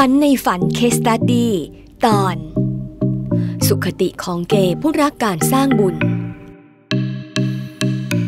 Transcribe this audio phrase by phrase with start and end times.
[0.00, 1.52] ฝันในฝันเคสตัดดี้
[2.06, 2.36] ตอน
[3.66, 5.96] สุขติของเกย์ผู้รักการสร้างบุญ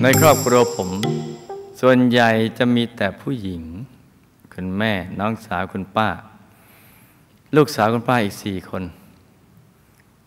[0.03, 0.91] ในครอบครัวผม
[1.81, 3.63] ส่วนใหญ่จะมีแต่ผู้หญิง
[4.53, 6.09] คุณแม่น้องสาวคุณป้า
[7.57, 8.85] ลูกสาวคุณป้าอีกสี่คน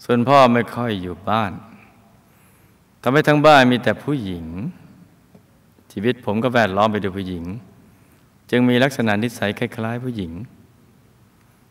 [0.04, 1.52] ส่วนพ่อไม่ค่อยอยู่บ้าน
[3.02, 4.46] ทำให้ทั้งบ้านมีแต่ผู้หญิง
[5.92, 7.46] ชีวิตผมก็แวดล้อมไปด้วยผู้หญิง
[8.50, 10.34] จึงมีลักษณะนิสัยคล้ายๆ ผู้หญิง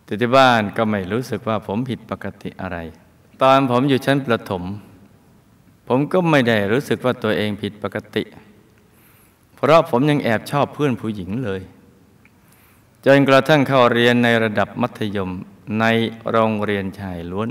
[0.08, 2.78] แต่ที่บ้านก็ไม่รู้สึกว่าผมผิดปกติอะไร
[3.42, 4.62] ตอนผมอยู่ชั้นประถม
[5.88, 8.24] ผมก็ไม่ได้รู้สึกว่าตัวเองผิดปกติ
[9.54, 11.60] เพราะผมยังแอบชอบเพื่อนผู้หญิงเลย
[13.06, 15.30] จนกระทั่งเข้าเรียนในระดับมัธยม
[15.80, 15.84] ใน
[16.30, 17.48] โรงเรียนชายล้วน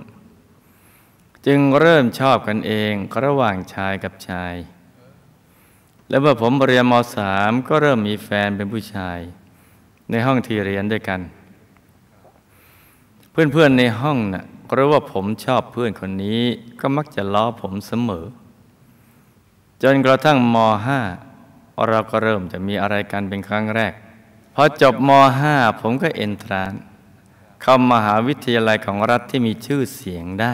[1.45, 2.93] จึงเริ่มชอบกันเอง
[3.23, 4.55] ระหว่างชายกับชาย
[6.09, 9.19] แล้วเมื่อผมเรียนมสามก็เริ่มมีแฟนเป็นผู้ชาย
[10.09, 11.21] ในห้องที่เรียนด้วยกัน
[13.37, 16.41] เพื่อนๆในห้องนะ่ะรู้ว่าผมชอบเพื่อนคนนี้
[16.79, 18.25] ก็มักจะล้อผมเสมอ
[19.83, 20.99] จนกระทั่งมห้า
[21.89, 23.93] เราก็เริ่มจะมีอะไรกันเป็นครั้งแรก
[24.55, 26.73] พอจบมห้าผมก็เอนทราน
[27.61, 30.53] เข้ามหาวิทยาลัยของรัฐที่มีชื่อเสียงได้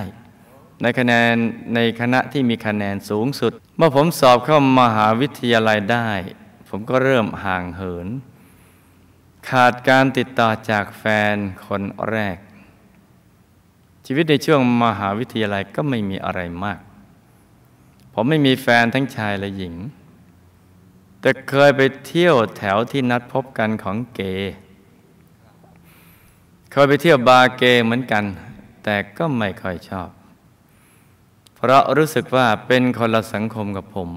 [0.82, 1.34] ในคะแนน
[1.76, 6.10] ในคณะที่มีคะแนนสูงสุด เมื่อผมสอบเข้ามหาวิทยาลัยได้
[6.70, 8.08] ผมก็เริ่มห่างเหิน
[9.50, 11.36] ขาดการติดต่อจากแฟน
[11.68, 12.38] คนแรก
[14.06, 16.80] ชีวิตในช่วงมหาวิทยาลัยก็ไม่มีอะไรมาก
[18.14, 19.76] ผมไม่มีแฟนทั้งชายและหญิง
[21.20, 24.54] แต่เคยไปเที่ยวแถวที่นัดพบกันของเกย์
[26.72, 28.24] เคยไปเที่ยวบาร์เกย์เหมือนกัน
[28.84, 30.10] แต่ก็ไม่ค่อยชอบ
[31.56, 34.10] เพราะรู้สึกว่าเป็นคนละสังคมกับผม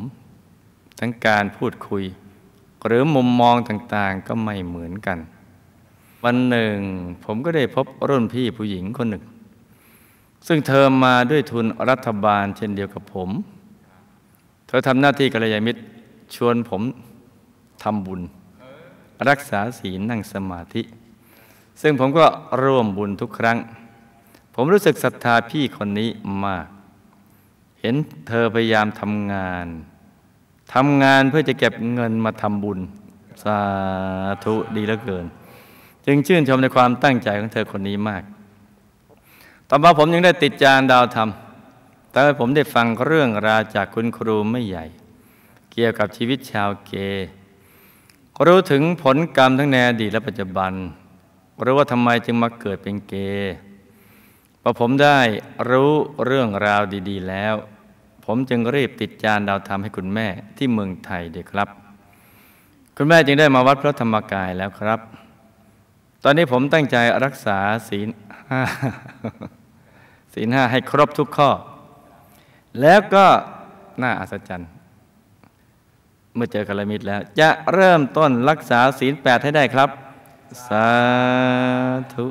[0.99, 2.05] ทั้งการพูดคุย
[2.87, 5.19] หรือมุมมองต่างๆก็ไม่เหมือนกัน
[6.25, 6.77] วันหนึ่ง
[7.25, 9.25] ผมก็ได้พบรุ่นพี่ผู้หญิงคนหนึ่ง
[10.47, 13.31] ซึ่งเธอมาด้วยทุนรัฐบาลเช่นเดียวกับผม
[14.67, 15.81] เธอทำหน้าที่กัลยาณมิตร
[16.35, 16.83] ชวนผม
[17.83, 18.21] ทำบุญ
[19.29, 20.83] รักษาศีลนั่งสมาธิ
[21.83, 22.27] ซึ่งผมก็
[22.63, 23.59] ร่วมบุญทุกครั้ง
[24.55, 26.09] ผมรู้สึกศรัทธาพี่คนนี้
[26.45, 26.67] มาก
[27.81, 27.95] เห็น
[28.29, 29.67] เธอพยายามทำงาน
[30.75, 32.79] ทำงานเพื่อจะเก็บเงินมาทำบุญ
[33.43, 33.59] สา
[34.45, 35.27] ธุดีเหลือเกิน
[36.07, 38.23] จึงชื่นชมในความตั้งใจของเธอคนนี้มาก
[39.71, 41.29] ต่อมาผมยังได้ติดจานดาวธรรม
[42.11, 44.85] แต่ผมได้ฟังเรื่องราวจากคุณครูไม่ใหญ่
[45.73, 47.29] เกี่ยวกับชีวิตชาวเกย์
[48.47, 50.73] รู้ถึงผลกรรมทั้งในอดีตและปัจจุบัน
[51.65, 53.55] รู้ว่าทำไมจึงมาเกิดเป็นเกย์
[54.63, 55.19] พอผมได้
[55.71, 55.93] รู้
[56.25, 57.55] เรื่องราวดี ๆ แล้ว
[58.25, 60.27] ผมจึงรีบติดจานดาวธรรมให้คุณแม่
[60.57, 61.69] ที่เมืองไทยเด็กครับ
[62.97, 65.01] คุณแม่จึงได้มาวัดพระธรรมกายแล้วครับ
[66.25, 68.09] ตอนนี้ผมตั้งใจรักษาศีล
[68.51, 68.63] ห้า
[70.35, 71.51] ศีลห้าให้ครบทุกข้อ
[72.81, 73.27] แล้วก็
[74.03, 74.71] น่าอัศจรรย์
[76.35, 79.89] เมื่อเจอกลมิตรแล้ว จะเริ่มต้นรักษาศีลแปดให้ได้ครับ
[80.67, 80.89] สา
[82.15, 82.27] ธุ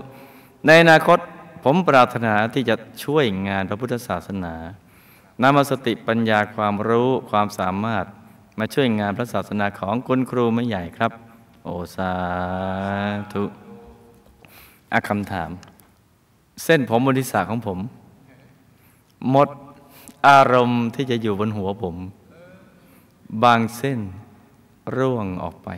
[0.65, 1.19] ในอนาคต
[1.63, 4.53] ผมปรารถนาที่จะช่วยงานพระพุทธศาสนา
[5.43, 8.05] นำสติปัญญาความรู้ความสามารถ
[8.59, 11.11] มาช่วยงานพระศาสนาของคุณครูไม่ใหญ่ครับ
[11.63, 12.13] โอสา
[13.33, 13.43] ธุ
[14.93, 15.49] อาคำถาม
[16.63, 17.79] เส้นผมบนทิศาของผม
[19.31, 19.49] หมด
[20.27, 21.95] อารมณ์ที่จะอยู่บนหัวผม
[23.43, 23.99] บางเส้น
[24.97, 25.69] ร่วงออกไป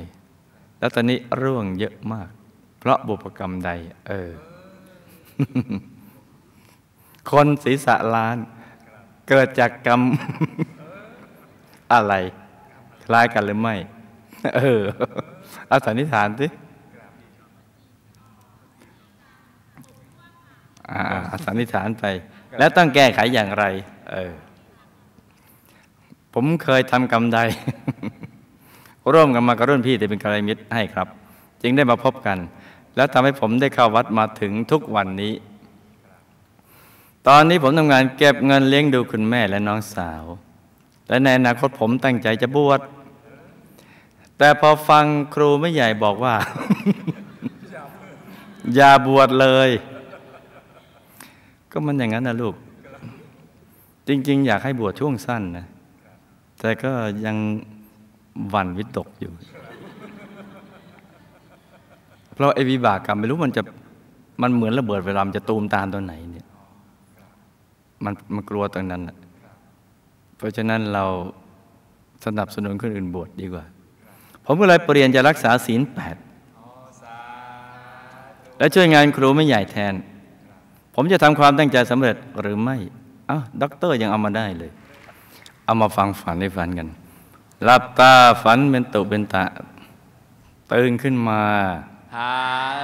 [0.79, 2.29] แล้วตอนนี้ร่วงเยอะมาก
[2.79, 3.69] เพราะบุพกรรมใด
[4.07, 4.31] เออ
[7.29, 8.37] คนศีรษะล้าน
[9.27, 10.01] เกิดจากกรรม
[11.93, 12.13] อะไร
[13.05, 13.75] คล้ายกันหรือไม่
[14.57, 14.81] เออ
[15.67, 16.47] เอาสันนิษฐานสิ
[20.86, 20.86] อ่า
[21.45, 22.03] สันนิษฐานไป
[22.59, 23.65] แล้วต้องแก้ไขอย่างไร
[24.11, 24.33] เออ
[26.33, 27.39] ผมเคยทำกรรมใด
[29.13, 31.07] ร่วมกันมากับรุ่นพี่แต่เป็นกัลยาณมิตรให้ครับ
[31.61, 32.37] จึงได้มาพบกัน
[32.95, 35.33] แล้วทำให้ผมได้เข้าวัดมาถึงทุกวันนี้
[37.27, 40.23] ตอนนี้ผมทำงานเก็บเงินเลี้ยงดูคุณแม่และน้องสาว
[41.09, 42.81] และในอนาคตผมตั้งใจจะบวช
[44.37, 46.35] แต่พอฟังครูไม่ใหญ่บอกว่า
[48.75, 49.69] อย่าบวชเลย
[51.71, 52.55] ก็มันอย่างนั้นนะลูก
[54.07, 55.65] จริง ๆ อยากให้บวชช่วงสั้นนะ
[56.59, 56.91] แต่ก็
[57.25, 57.37] ยัง
[58.49, 59.31] หวั่นวิตกอยู่
[62.33, 63.61] เพราะไอ้วิบากกรรมไม่รู้มันจะ
[64.41, 66.47] มันเหมือนระเบิดเวลามันจะตูมตามตัวไหนเนี่ย
[68.03, 69.17] มันมันกลัวตรงนั้นนะ
[70.37, 71.03] เพราะฉะนั้นเรา
[72.25, 73.65] สนับสนุนคนอื่นบวชดีกว่า
[74.45, 76.15] ผมก็เลยเปลี่ยนจะรักษาศีลแปด
[78.57, 79.93] และช่วยงานครูไม่ใหญ่แทน
[80.99, 82.77] ผมจะทำความตั้งใจสำเร็จหรือไม่
[83.27, 84.71] เอ้าด็อกเตอร์ยังเอามาได้เลย
[85.65, 86.87] เอามาฟังฝันให้ฝันกัน
[87.63, 88.13] หลับตา
[88.43, 89.43] ฝันเป็นตุเป็นตะ
[90.71, 91.41] ตื่นขึ้นมา
[92.15, 92.35] หา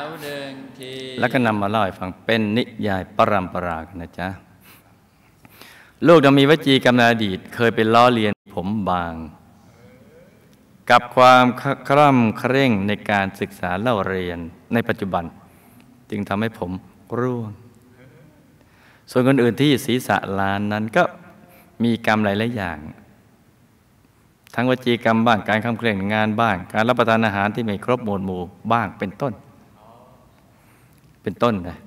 [0.05, 4.27] วหนึ่งทีแล้วก็นำมาเล่าให้ฟังเป็นนิยายปรำปรากันนะจ๊ะ
[6.07, 9.13] ลูกดังมีวจีกรรมในอดีต เคยเป็นล้อเลียนผมบาง
[10.89, 11.45] กับความ
[11.89, 14.39] คร่ำเคร่งในการศึกษาเล่าเรียน
[14.73, 15.23] ในปัจจุบัน
[16.09, 16.71] จึงทำให้ผม
[17.19, 17.51] ร่วง
[19.11, 21.03] ส่วนคนอื่นที่ศีรษะล้านนั้นก็
[21.83, 22.77] มีกรรมหลายๆอย่าง
[24.55, 28.41] ทั้งวจีกรรมบ้างการคำเคร่งงานบ้าง การรับประทานอาหารที่ไม่ครบหมวดหมู่
[28.71, 29.33] บ้างเป็นต้น
[31.23, 31.77] เป็นต้นนะ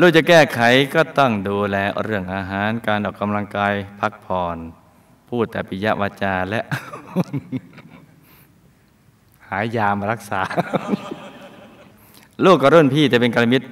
[0.00, 0.60] ลูกจะแก้ไข
[0.94, 4.56] ก็ต้องดูแลเรื่องอาหารการออกกำลังกายพักผ่อน
[5.28, 6.60] พูดแต่ปิยวาจาและ
[9.48, 10.40] หายามารักษา
[12.44, 13.66] ลูกกับรุ่นพี่จะเป็นกัลมิตร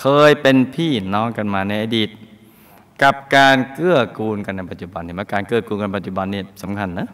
[0.00, 2.10] เคยเป็นพี่น้องกันมาในอดีต
[3.02, 7.08] กับการเกื้อกูลกันในปัจจุบันเห็นไหมการเกื้อกูลกันปัจจุบันนี่สำคัญนะ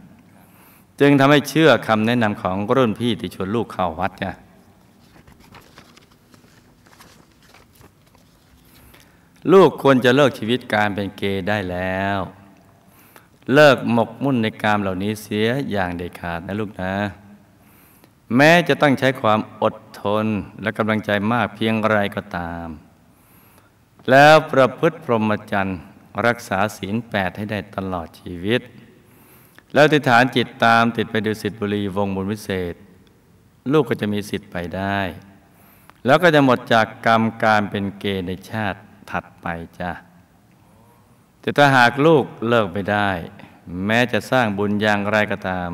[1.00, 4.26] จึงทำให้เชื่อคำแนะนำของรุ่นพี่ที่ชวนลูกเข้าวัดไง
[9.52, 12.18] ลูกควรจะเลิกชีวิตการเป็นเกย์ได้แล้ว
[13.54, 16.92] เลิกหมกมุ่นในกามเหล่านี้เสียอย่างเด็ดขาดนะลูกนะ
[18.36, 20.26] แม้จะต้องใช้ความอดทน
[20.62, 22.66] และกำลังใจมากเพียงไรก็ตาม
[24.10, 25.80] แล้วประพฤติพรหมจรรย์
[26.26, 28.60] รักษาศีลแปดให้ได้ตลอดชีวิต
[29.74, 32.74] แล้วติฐานจิตตามติดไปดูสิทธิบุรีวงบุญวิเศษ
[33.72, 35.00] ลูกก็จะมีสิทธิ์ไปได้
[36.06, 38.78] แล้วก็จะหมดจากกรรมการเป็นเกย์ในชาติ
[39.10, 39.46] ถัดไป
[39.78, 39.90] จ้ะ
[41.40, 43.10] แต่ถ้าหากลูกเลิกไปได้
[43.86, 45.70] แม้จะสร้างบุญอย่างไรก็ตาม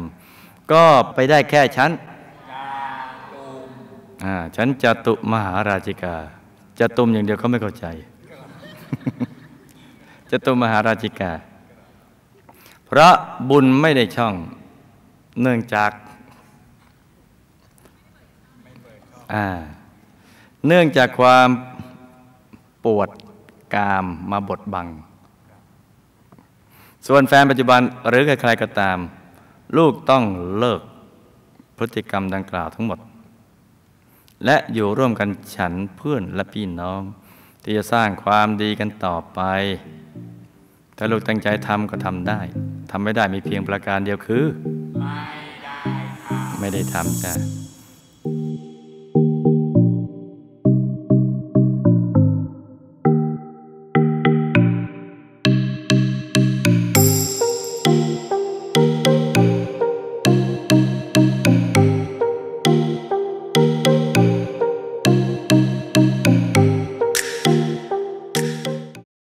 [0.73, 0.85] ก็
[1.15, 1.91] ไปได้แค่ชั้น
[4.25, 6.17] อ่าชั้นจตุมหาราชิกา
[6.79, 7.87] จตุมอย่างเดียวเขาไม่เข้าใจ
[10.31, 11.33] จตุมหาราชิกา
[12.87, 13.15] เพราะ
[13.51, 14.35] บุญไม่ได้ช่อง
[15.41, 19.47] เนื่องจากา
[20.67, 21.49] เนื่องจากความ
[22.85, 23.09] ปวด
[23.75, 24.87] กามมาบดบัง
[27.07, 28.99] ส่วนแฟนปัจจุบันหรือใครๆก็ตาม
[29.77, 30.25] ลูกต้อง
[30.59, 30.81] เลิก
[31.77, 32.99] พฤติกรรมดังกล่าวทั้งหมด
[34.45, 37.03] และอยู่ร่วมกันฉันเพื่อนและพี่น้อง
[37.63, 39.41] ที่จะสร้างความดีกันต่อไป
[40.97, 42.41] ถ้าลูกตั้งใจทำก็ทำได้
[42.91, 44.45] ทำไม่ได้มีเพียงประการเดียวคือ
[46.61, 47.33] ไม่ได้ทำจ้ะ